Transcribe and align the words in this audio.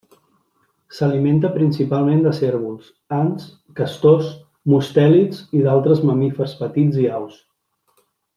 S'alimenta 0.99 1.51
principalment 1.57 2.23
de 2.27 2.31
cérvols, 2.37 2.87
ants, 3.17 3.45
castors, 3.81 4.31
mustèlids 4.75 5.45
i 5.59 5.63
d'altres 5.69 6.03
mamífers 6.13 6.57
petits 6.65 6.99
i 7.07 7.07
aus. 7.21 7.39